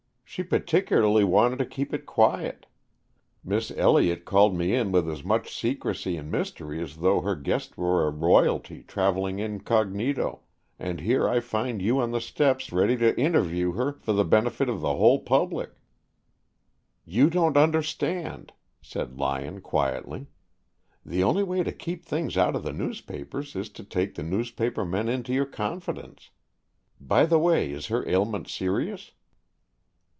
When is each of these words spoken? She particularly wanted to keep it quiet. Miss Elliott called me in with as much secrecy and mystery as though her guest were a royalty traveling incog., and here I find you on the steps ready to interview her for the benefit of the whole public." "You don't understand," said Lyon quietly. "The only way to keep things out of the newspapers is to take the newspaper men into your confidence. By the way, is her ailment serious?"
She 0.33 0.43
particularly 0.43 1.25
wanted 1.25 1.59
to 1.59 1.65
keep 1.65 1.93
it 1.93 2.05
quiet. 2.05 2.65
Miss 3.43 3.69
Elliott 3.75 4.23
called 4.23 4.55
me 4.55 4.73
in 4.73 4.89
with 4.93 5.09
as 5.11 5.25
much 5.25 5.53
secrecy 5.53 6.15
and 6.15 6.31
mystery 6.31 6.81
as 6.81 6.95
though 6.95 7.19
her 7.19 7.35
guest 7.35 7.77
were 7.77 8.07
a 8.07 8.09
royalty 8.09 8.81
traveling 8.83 9.39
incog., 9.39 9.93
and 10.79 11.01
here 11.01 11.27
I 11.27 11.41
find 11.41 11.81
you 11.81 11.99
on 11.99 12.11
the 12.11 12.21
steps 12.21 12.71
ready 12.71 12.95
to 12.95 13.19
interview 13.19 13.73
her 13.73 13.91
for 13.91 14.13
the 14.13 14.23
benefit 14.23 14.69
of 14.69 14.79
the 14.79 14.95
whole 14.95 15.19
public." 15.19 15.71
"You 17.03 17.29
don't 17.29 17.57
understand," 17.57 18.53
said 18.81 19.17
Lyon 19.19 19.59
quietly. 19.59 20.27
"The 21.05 21.23
only 21.25 21.43
way 21.43 21.61
to 21.61 21.73
keep 21.73 22.05
things 22.05 22.37
out 22.37 22.55
of 22.55 22.63
the 22.63 22.71
newspapers 22.71 23.53
is 23.53 23.67
to 23.71 23.83
take 23.83 24.15
the 24.15 24.23
newspaper 24.23 24.85
men 24.85 25.09
into 25.09 25.33
your 25.33 25.45
confidence. 25.45 26.29
By 27.01 27.25
the 27.25 27.37
way, 27.37 27.69
is 27.71 27.87
her 27.87 28.07
ailment 28.07 28.47
serious?" 28.47 29.11